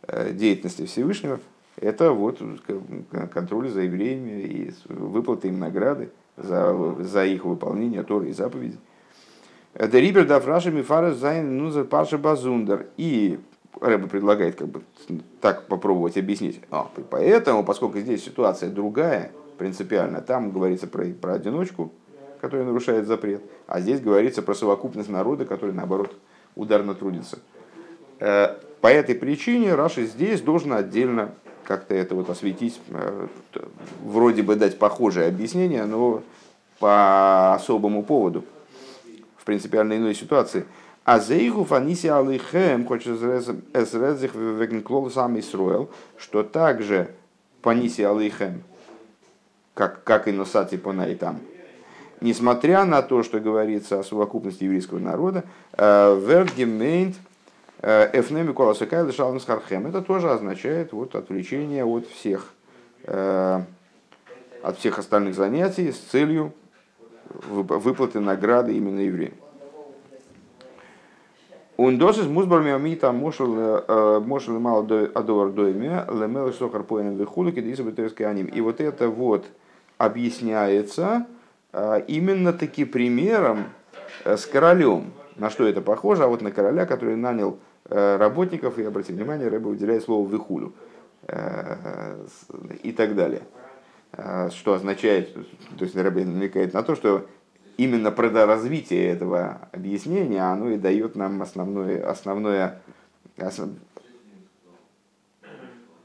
[0.05, 1.39] э, деятельности Всевышнего,
[1.77, 2.41] это вот
[3.33, 8.79] контроль за евреями и выплаты им награды за, за их выполнение Торы и заповедей.
[9.75, 12.87] דעריבער דאַרף רש"י מפרש זיין אין אונדזער פרשה באַזונדער.
[12.97, 13.39] И
[13.81, 14.83] Ребе предлагает как бы
[15.41, 16.61] так попробовать объяснить.
[16.71, 21.91] А, поэтому, поскольку здесь ситуация другая, принципиально, там говорится про, про одиночку,
[22.41, 26.15] который нарушает запрет, а здесь говорится про совокупность народа, который, наоборот,
[26.55, 27.39] ударно трудится.
[28.19, 33.27] Э, по этой причине Раша здесь должен отдельно как-то это вот осветить, э,
[34.03, 36.23] вроде бы дать похожее объяснение, но
[36.79, 38.45] по особому поводу
[39.37, 40.65] в принципиально иной ситуации.
[41.05, 43.21] А зейгу фаниси алейхем, хочет
[43.75, 47.09] эсрезих вегнклол сам Исруэл, что также
[47.61, 48.63] паниси алейхем,
[49.75, 51.41] как, как и носати понай там,
[52.21, 56.15] несмотря на то, что говорится о совокупности еврейского народа, э,
[57.83, 62.55] э, эфнеми колосакай лишалм хархем, это тоже означает вот, отвлечение от всех,
[63.05, 63.61] э,
[64.63, 66.55] от всех остальных занятий с целью
[67.29, 69.35] выплаты награды именно евреям.
[71.77, 78.47] Он досыс музбар миамита мошел э, мало адор дойме лемел сохар поэнем вихулики дисабитерский аним.
[78.47, 79.47] И вот это вот
[79.99, 81.27] объясняется
[82.07, 83.65] именно таки примером
[84.25, 85.13] с королем.
[85.37, 86.25] На что это похоже?
[86.25, 87.59] А вот на короля, который нанял
[87.93, 90.73] работников, и обратите внимание, Рэба выделяет слово «вихулю»
[92.83, 93.43] и так далее.
[94.51, 97.27] Что означает, то есть Рэба намекает на то, что
[97.77, 102.81] именно продоразвитие этого объяснения, оно и дает нам основное, основное
[103.39, 103.71] основ...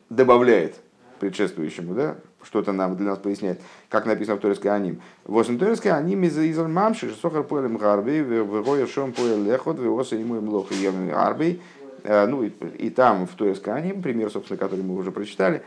[0.10, 0.80] добавляет
[1.20, 5.02] предшествующему, да, что-то нам для нас поясняет, как написано в Торецкой Аним.
[5.26, 10.48] Восемь Торецкой Аним из Мамши, Сохар Поэлем Гарби, Вегоя Шом Поэл Лехот, Веоса ему им
[10.48, 11.60] Лох Гарби.
[12.04, 15.62] Э, ну и, и там в Торецкой Аним, пример, собственно, который мы уже прочитали,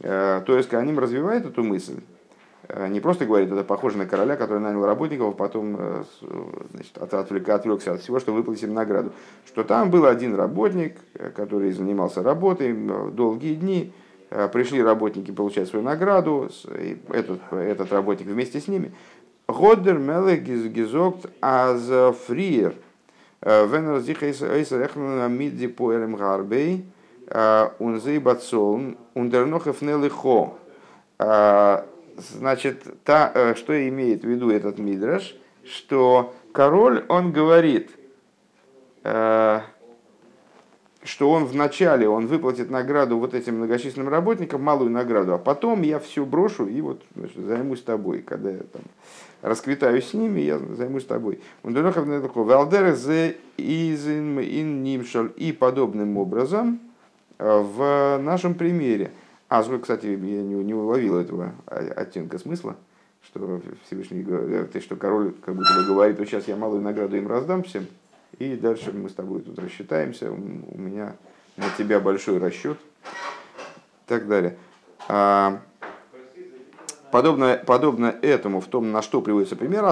[0.00, 2.00] э, Торецкой Аним развивает эту мысль,
[2.66, 6.06] Э, не просто говорит, это похоже на короля, который нанял работников, а потом
[6.72, 9.12] значит, отвлекся от всего, что выплатил награду.
[9.46, 10.96] Что там был один работник,
[11.36, 12.72] который занимался работой
[13.12, 13.92] долгие дни,
[14.52, 16.48] пришли работники получать свою награду,
[17.10, 18.92] этот, этот работник вместе с ними.
[19.46, 21.82] Годдер меле гизокт аз
[22.26, 22.74] фриер.
[23.44, 24.90] Вен раздиха эйсер
[25.28, 26.86] мидзи поэлем гарбей.
[27.78, 28.96] Унзей бацолн.
[29.14, 30.54] Ундернох эфнелихо
[32.16, 37.90] значит, та, э, что имеет в виду этот мидраш, что король, он говорит,
[39.02, 39.60] э,
[41.02, 45.98] что он вначале он выплатит награду вот этим многочисленным работникам, малую награду, а потом я
[45.98, 48.82] все брошу и вот значит, займусь тобой, когда я там
[49.44, 51.40] расквитаюсь с ними, я займусь тобой.
[55.36, 56.80] И подобным образом
[57.38, 59.10] э, в нашем примере,
[59.50, 62.76] а, кстати, я не, не уловил этого оттенка смысла,
[63.22, 67.28] что Всевышний говорит, что король как будто бы говорит, вот сейчас я малую награду им
[67.28, 67.86] раздам всем,
[68.38, 70.36] и дальше мы с тобой тут рассчитаемся, у
[70.78, 71.16] меня
[71.58, 74.56] на тебя большой расчет, и так далее.
[77.14, 79.84] Подобно, подобно этому, в том, на что приводится пример,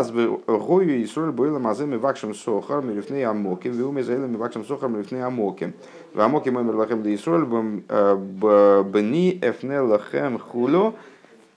[0.49, 5.73] гою и соль было маземи вакшем сохар милифны амоким, виуме заилами вакшем сохар милифны амоким.
[6.15, 7.47] В амоке мэмер лахем да и соль
[7.89, 10.95] э, бни эфне лахем хуло,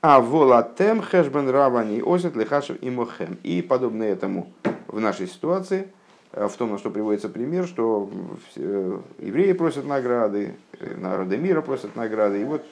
[0.02, 3.40] а волатем хэшбен равани осет лихашев и мохем.
[3.42, 4.54] И подобно этому
[4.88, 5.88] в нашей ситуации–
[6.36, 8.10] Э, в том, на что приводится пример, что
[8.58, 10.56] э, евреи просят награды,
[10.98, 12.64] народы мира просят награды, и вот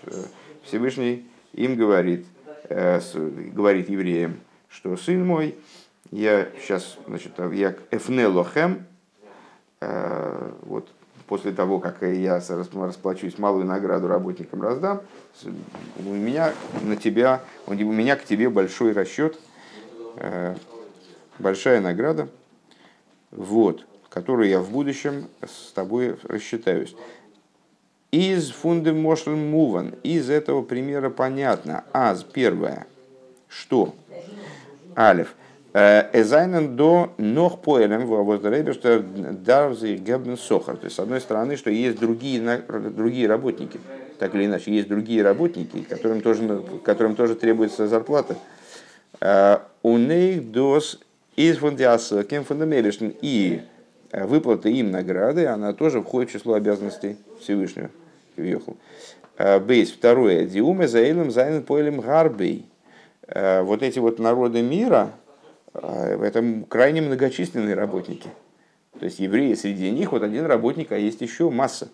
[0.64, 2.26] Всевышний им говорит,
[2.70, 5.56] говорит евреям, что сын мой,
[6.12, 8.86] я сейчас, значит, я эфнелохем,
[10.62, 10.90] вот
[11.28, 12.42] после того, как я
[12.74, 15.02] расплачусь, малую награду работникам раздам,
[15.98, 19.40] у меня на тебя, у меня к тебе большой расчет,
[21.40, 22.30] большая награда–
[23.36, 26.96] вот, который я в будущем с тобой рассчитаюсь.
[28.14, 31.84] Из фунды Мошлен Муван, из этого примера понятно.
[31.94, 32.86] Аз, первое,
[33.48, 33.96] что?
[34.96, 35.34] Алиф.
[35.74, 38.06] Э, Эзайнен до ног поэлем
[38.74, 40.78] что дарвзи гебен сохар.
[40.78, 43.80] То есть, с одной стороны, что есть другие, другие работники,
[44.20, 48.36] так или иначе, есть другие работники, которым тоже, которым тоже требуется зарплата.
[49.22, 51.00] Э, у них дос
[51.36, 53.62] из фундиаса кем фундамелишн и
[54.12, 57.90] э, выплата им награды, она тоже входит в число обязанностей Всевышнего.
[58.38, 58.78] Въехал.
[59.38, 59.92] Э, бейс.
[59.92, 60.46] Второе.
[60.46, 62.66] Диуме заэлем зайнен поэлем гарбей.
[63.28, 65.12] Э, вот эти вот народы мира,
[65.74, 68.30] это крайне многочисленные работники.
[69.00, 71.90] То есть евреи среди них вот один работник, а есть еще масса.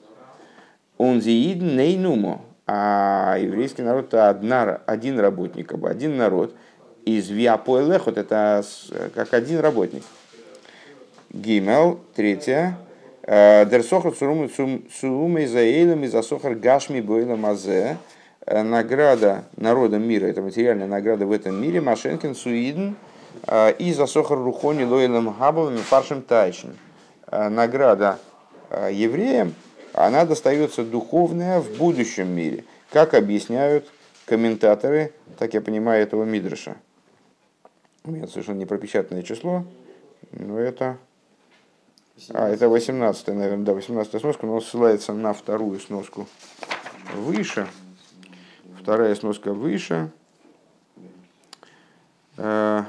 [0.98, 2.42] Он зиид нейнумо.
[2.68, 6.54] А еврейский народ это одна, один работник, один народ–
[7.06, 8.64] из Виапоэлехот, это
[9.14, 10.04] как один работник.
[11.32, 12.78] Гимел, третья.
[13.24, 17.98] Э, Дерсохар Сумей Заэлем и Засохар Гашми Бойла Мазе.
[18.46, 21.82] Э, награда народа мира, это материальная награда в этом мире.
[21.82, 22.96] Машенкин Суиден
[23.46, 26.76] э, и Засохар Рухони Лойлем Хабовым и Паршем Тайшин.
[27.32, 28.18] Награда
[28.90, 29.54] евреям,
[29.94, 32.64] она достается духовная в будущем мире.
[32.92, 33.88] Как объясняют
[34.26, 36.76] комментаторы, так я понимаю, этого Мидраша.
[38.04, 39.64] У меня совершенно непропечатанное число,
[40.32, 40.98] но это...
[42.20, 42.32] 18.
[42.36, 46.28] А, это 18 наверное, да, 18 сноска, но ссылается на вторую сноску
[47.16, 47.68] выше.
[48.82, 50.12] Вторая сноска выше.
[52.38, 52.84] Э,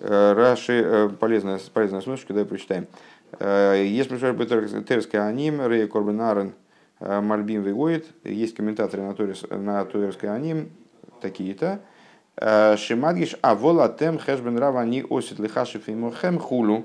[0.00, 2.86] э, Раши, э, полезная, полезная сносочка, давай прочитаем.
[3.40, 6.54] Если мы Терская аним, Рей Корбенарен,
[7.00, 10.70] Мальбим Вегоид, есть комментаторы на, Торис, на Торской аним,
[11.20, 11.80] такие-то,
[12.36, 16.84] Шимадгиш Авола Тем Хэшбен Рава Они Осит Лихашев и Мохем Хулу,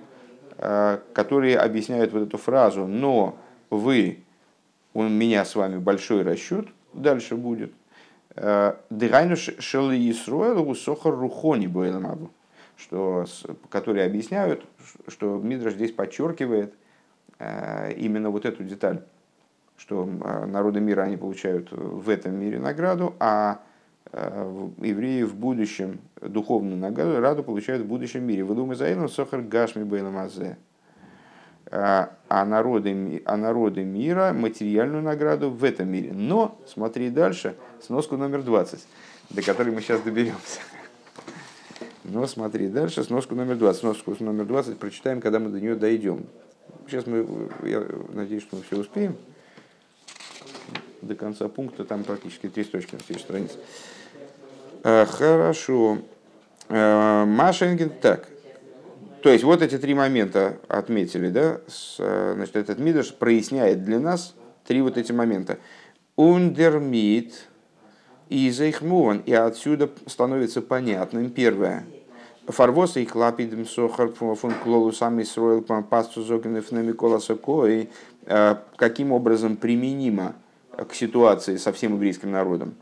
[0.58, 3.38] э, которые объясняют вот эту фразу, но
[3.72, 4.20] вы,
[4.94, 7.74] у меня с вами большой расчет, дальше будет.
[8.36, 12.30] Э, Дыгайну Шелы Исруэлу Сохар Рухони Бойламабу,
[12.78, 13.26] что,
[13.70, 14.64] которые объясняют,
[15.08, 16.74] что Мидраш здесь подчеркивает
[17.40, 19.02] именно вот эту деталь,
[19.78, 23.69] что народы мира они получают в этом мире награду, а Э,
[24.12, 28.44] евреи в будущем духовную награду получают в будущем мире.
[28.44, 30.58] Вы думаете, Заилом Сохар Гашми Бейламазе.
[31.72, 36.12] А, а народы, а народы мира материальную награду в этом мире.
[36.14, 38.80] Но, смотри дальше, сноску номер 20,
[39.30, 40.62] до которой мы сейчас доберемся.
[42.06, 43.82] Но смотри дальше, сноску номер 20.
[43.82, 46.26] Сноску номер 20 прочитаем, когда мы до нее дойдем.
[46.88, 47.28] Сейчас мы,
[47.64, 49.16] я надеюсь, что мы все успеем.
[51.04, 53.58] До конца пункта там практически три строчки на следующей странице.
[54.84, 56.00] Э, хорошо.
[56.70, 58.30] Э, Машенькин, так.
[59.22, 61.60] То есть вот эти три момента отметили, да?
[62.00, 65.58] Э, значит, этот Мидаш проясняет для нас три вот эти момента.
[66.16, 67.48] Ундермит
[68.30, 69.24] и Зейхмуван.
[69.26, 71.86] И отсюда становится понятным первое.
[72.48, 77.90] Фарвос и клапидем сохар фун клолу сами строил пасту зогенев на Микола Сокой.
[78.76, 80.34] Каким образом применимо
[80.76, 82.74] к ситуации со всем еврейским народом?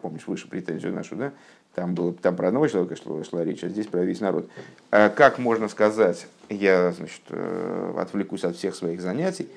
[0.00, 1.32] Помнишь, выше претензию нашу, да,
[1.74, 4.48] Там, было, там про одного человека шла, шла речь, а здесь про весь народ.
[4.90, 9.48] А как можно сказать, я значит, э, отвлекусь от всех своих занятий,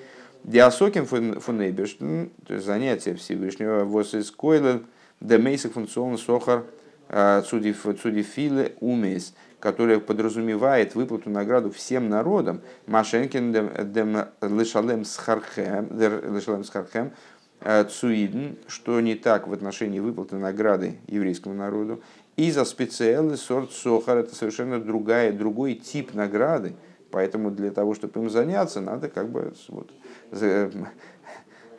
[0.45, 4.85] Диасоким фунейбеш, то есть занятие Всевышнего, вос из койлен,
[5.19, 6.65] демейсик функцион сохар,
[7.09, 13.53] цудифиле умейс, которое подразумевает выплату награду всем народам, Машенкин
[13.91, 17.11] дем лишалем схархем,
[17.61, 22.01] цуидн, что не так в отношении выплаты награды еврейскому народу,
[22.35, 26.75] и за специальный сорт сохар, это совершенно другая, другой тип награды,
[27.11, 29.91] поэтому для того, чтобы им заняться, надо как бы вот,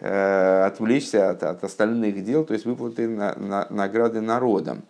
[0.01, 4.85] э, отвлечься от, от остальных дел, то есть выплаты на, на, награды народам.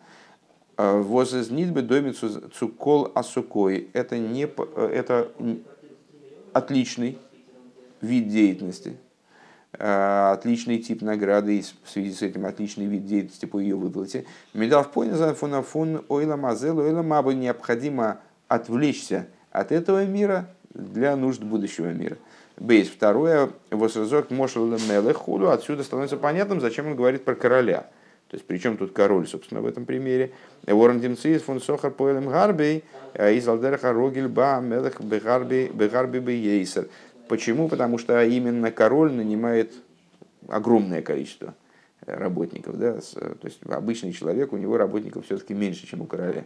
[0.77, 3.91] Э, Возез нидбе домицу цукол асукой.
[3.93, 4.43] Это, не,
[4.77, 5.33] это
[6.53, 7.19] отличный
[8.01, 9.06] вид деятельности, э,
[9.73, 14.25] отличный тип награды и в связи с этим отличный вид деятельности по ее выплате.
[14.55, 21.93] Медав понял фон ойла мазел ойла мабы необходимо отвлечься от этого мира для нужд будущего
[21.93, 22.17] мира.
[22.59, 22.89] Бейс.
[22.89, 25.51] Второе, возразок Мошел Мелехуду.
[25.51, 27.87] Отсюда становится понятным, зачем он говорит про короля.
[28.29, 30.33] То есть, причем тут король, собственно, в этом примере.
[30.67, 32.83] Ворон Димцис фун Сохар Поэлем Гарбей
[33.15, 36.89] из Алдерха Рогель Ба Мелех Бегарби Бейсер.
[37.29, 37.69] Почему?
[37.69, 39.73] Потому что именно король нанимает
[40.49, 41.55] огромное количество
[42.07, 42.79] работников.
[42.79, 42.95] Да?
[42.95, 46.45] То есть обычный человек, у него работников все-таки меньше, чем у короля.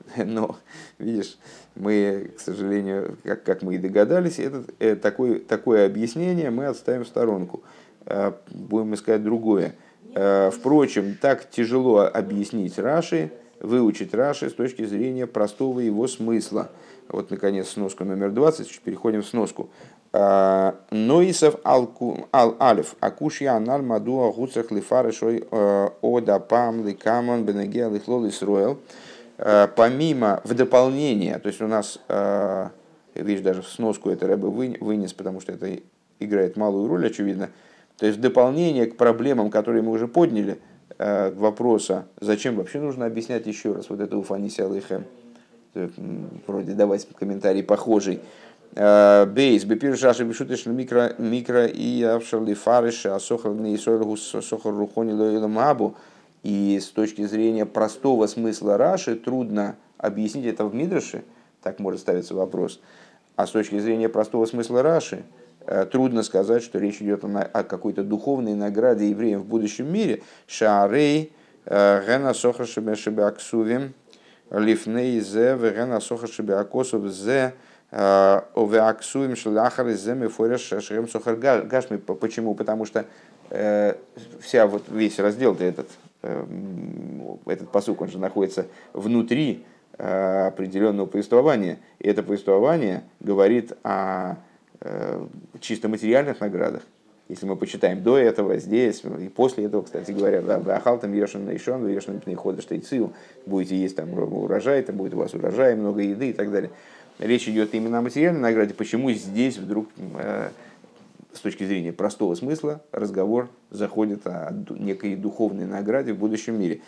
[0.16, 0.56] Но,
[0.98, 1.38] видишь,
[1.74, 7.04] мы, к сожалению, как, как мы и догадались, это, это такое, такое объяснение мы отставим
[7.04, 7.62] в сторонку.
[8.06, 9.74] Э, будем искать другое.
[10.14, 13.30] Э, впрочем, так тяжело объяснить Раши,
[13.60, 16.70] выучить Раши с точки зрения простого его смысла.
[17.08, 19.68] Вот, наконец, сноску номер 20, переходим в сноску.
[20.12, 28.78] Э, Ноисов ал-алиф, акушья анар мадуа гуцах лифарышой э, ода пам ликамон бенегеа лихлол исруэл.
[29.76, 32.00] Помимо, в дополнение, то есть у нас,
[33.14, 34.48] видишь, даже в сноску это Рэбе
[34.80, 35.78] вынес, потому что это
[36.18, 37.50] играет малую роль, очевидно.
[37.98, 40.58] То есть в дополнение к проблемам, которые мы уже подняли,
[40.96, 45.04] к вопросу, зачем вообще нужно объяснять еще раз вот это Уфаниси Алейхем,
[46.46, 48.20] вроде давать комментарий похожий,
[48.74, 55.96] Бейс, бепир шаши бешутыш микро, микро и авшарли фариш, а сохар не сохар рухони мабу.
[56.44, 61.24] И с точки зрения простого смысла Раши трудно объяснить это в Мидраше,
[61.62, 62.80] так может ставиться вопрос.
[63.34, 65.22] А с точки зрения простого смысла Раши, э,
[65.90, 70.22] трудно сказать, что речь идет о какой-то духовной награде евреям в будущем мире.
[70.46, 71.32] Шаарей,
[71.66, 73.94] э, гена сохар шебеаксувим,
[74.50, 77.54] лифней зе, гена сохар шебеакосов зе,
[77.90, 81.96] Овеаксуем шляхар из земи фореш шрем сухар гашми.
[81.96, 82.54] Почему?
[82.54, 83.06] Потому что
[83.48, 83.94] э,
[84.42, 85.88] вся вот весь раздел этот,
[86.22, 86.44] э,
[87.46, 89.64] этот посук, он же находится внутри
[89.96, 91.78] э, определенного повествования.
[91.98, 94.36] И это повествование говорит о
[95.60, 96.82] чисто материальных наградах.
[97.28, 101.44] Если мы почитаем до этого, здесь и после этого, кстати говоря, да, ахал там ешен
[101.44, 103.12] наишон, ешен ходишь штейцил,
[103.44, 106.70] будете есть там урожай, там будет у вас урожай, много еды и так далее
[107.18, 110.50] речь идет именно о материальной награде, почему здесь вдруг э,
[111.32, 116.80] с точки зрения простого смысла разговор заходит о некой духовной награде в будущем мире.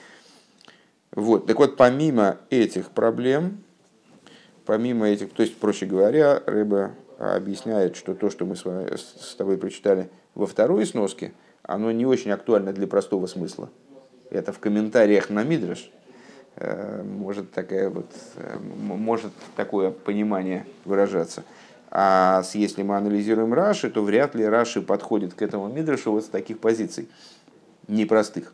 [1.12, 1.46] Вот.
[1.46, 3.58] Так вот, помимо этих проблем,
[4.64, 9.34] помимо этих, то есть, проще говоря, Рыба объясняет, что то, что мы с, вами, с
[9.36, 13.70] тобой прочитали во второй сноске, оно не очень актуально для простого смысла.
[14.30, 15.90] Это в комментариях на Мидраш,
[16.56, 18.06] Э, может, такая вот,
[18.36, 21.44] э, может такое понимание выражаться.
[21.90, 26.28] А если мы анализируем Раши, то вряд ли Раши подходит к этому Мидрашу вот с
[26.28, 27.08] таких позиций,
[27.88, 28.52] непростых.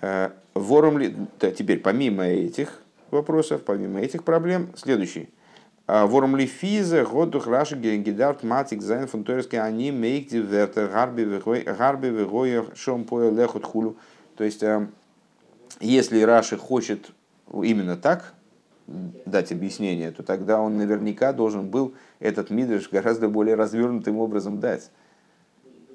[0.00, 1.14] Э, ворум ли...
[1.40, 2.80] Теперь, помимо этих
[3.10, 5.28] вопросов, помимо этих проблем, следующий.
[5.86, 13.04] Ворум ли физа, годух раши гедарт матик зайн фунториски они мейкти вертер гарби вегоя шом
[13.04, 13.96] поя лехот хулю.
[14.36, 14.64] То есть,
[15.80, 17.10] если Раши хочет
[17.52, 18.32] именно так
[18.86, 24.90] дать объяснение, то тогда он наверняка должен был этот мидриш гораздо более развернутым образом дать.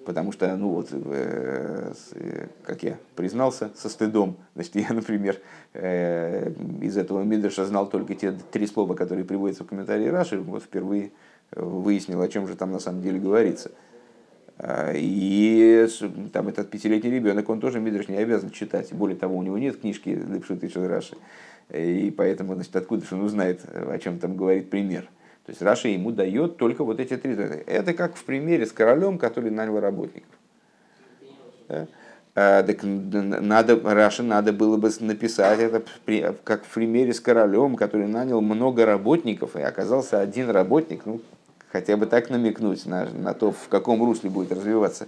[0.06, 5.38] Потому что, ну вот, э, э, как я признался со стыдом, значит, я, например,
[5.74, 10.64] э, из этого мидриша знал только те три слова, которые приводятся в комментарии Раши, вот
[10.64, 11.12] впервые
[11.52, 13.72] выяснил, о чем же там на самом деле говорится–
[14.62, 15.88] а, и
[16.34, 18.94] там этот пятилетний ребенок, он тоже Мидриш не обязан читать.
[18.94, 21.16] Более того, у него нет книжки Лепшут и Шелраши.
[21.74, 25.10] И поэтому, значит, откуда же он узнает, о чем там говорит пример.
[25.46, 27.34] То есть Раша ему дает только вот эти три.
[27.34, 30.30] Это как в примере с королем, который нанял работников.
[31.68, 31.88] Да?
[32.36, 35.84] А, так надо, Раше надо было бы написать это
[36.44, 41.22] как в примере с королем, который нанял много работников, и оказался один работник, ну,
[41.72, 45.08] хотя бы так намекнуть на, на то, в каком русле будет развиваться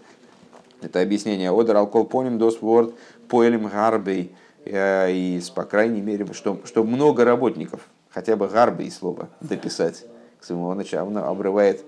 [0.81, 2.93] это объяснение Одер Алколпоним Дос Ворд
[3.29, 4.35] Поэлем Гарбей.
[4.65, 10.05] И, по крайней мере, чтобы, чтобы много работников, хотя бы Гарбей слово дописать
[10.41, 11.09] к своему началу.
[11.09, 11.85] Он обрывает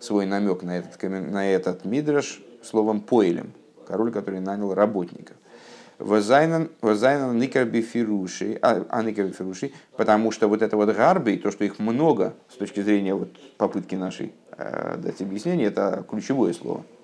[0.00, 3.52] свой намек на этот, на этот мидраш словом поэлем,
[3.88, 5.36] король, который нанял работников.
[5.98, 12.34] Возайнан никарбифируши, а, а никарбифируши, потому что вот это вот гарби, то, что их много
[12.52, 16.84] с точки зрения вот попытки нашей э, дать объяснение, это ключевое слово–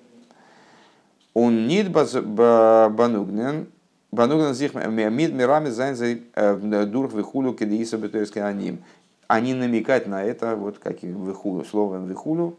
[1.33, 3.67] он нит банугнен,
[4.11, 8.83] банугнен зих мид мирами зайнзай э, дурх вихулю кедииса бетойский аним.
[9.27, 12.57] Они намекать на это, вот как и вихулю, словом вихулю.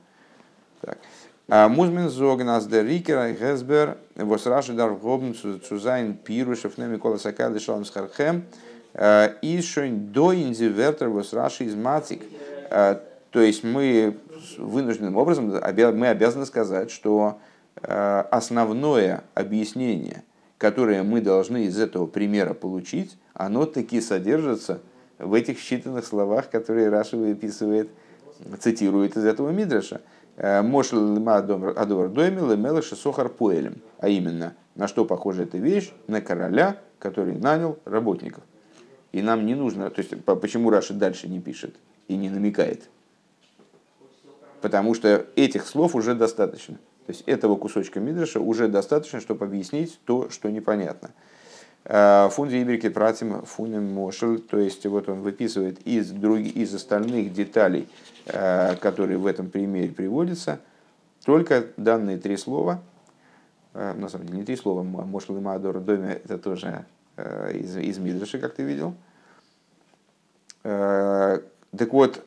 [0.81, 0.99] Так.
[1.49, 7.19] А Музмин зоген аз дер рикер гесбер вос раши дар гобн цузайн пирушев неми кола
[7.19, 8.45] сакай лишалм схархем
[8.95, 12.23] э, и шойн до инзивертер вос раши из мацик.
[12.71, 12.97] Э,
[13.31, 14.17] то есть мы
[14.57, 17.39] вынужденным образом мы обязаны сказать, что
[17.83, 20.23] основное объяснение,
[20.59, 24.81] которое мы должны из этого примера получить, оно таки содержится
[25.25, 27.89] в этих считанных словах, которые Раша выписывает,
[28.61, 30.01] цитирует из этого Мидраша.
[30.37, 33.81] «Э, Мошел адор домил мелыша сохар поэлем.
[33.99, 35.93] А именно, на что похожа эта вещь?
[36.09, 38.43] На короля, который нанял работников.
[39.13, 41.77] И нам не нужно, то есть почему Раша дальше не пишет
[42.09, 42.89] и не намекает?
[44.61, 46.75] Потому что этих слов уже достаточно.
[47.07, 51.11] То есть этого кусочка Мидраша уже достаточно, чтобы объяснить то, что непонятно.
[51.85, 57.33] Э, Фунди Иберки Пратим Фунем Мошель, то есть вот он выписывает из, других, из остальных
[57.33, 57.89] деталей,
[58.27, 60.61] э, которые в этом примере приводятся,
[61.25, 62.81] только данные три слова,
[63.75, 67.99] э, на самом деле не три слова, Мошель и Маадор Доме, это тоже из, из
[67.99, 68.95] Мидраша, как ты видел.
[70.63, 72.25] Так вот,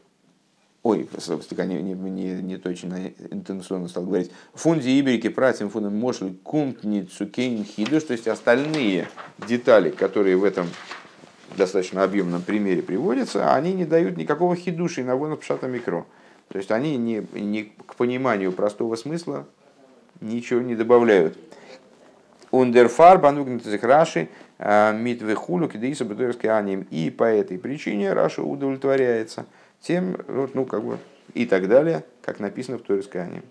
[0.87, 6.33] ой, слегка не, не, не, не точно интенционно стал говорить, фунди иберики пратим фундам мошли
[6.43, 9.09] кумтни цукейн хидуш, то есть остальные
[9.47, 10.67] детали, которые в этом
[11.57, 16.05] достаточно объемном примере приводятся, они не дают никакого хидуши на вон пшата микро.
[16.47, 19.45] То есть они не, не к пониманию простого смысла
[20.21, 21.37] ничего не добавляют.
[22.51, 26.05] Ундерфар банугнитых раши а, митвехулю кидеиса
[26.43, 26.87] аним.
[26.91, 29.45] И по этой причине Раша удовлетворяется–
[29.81, 30.97] тем, ну, как бы,
[31.33, 33.43] и так далее, как написано в Торе Скании.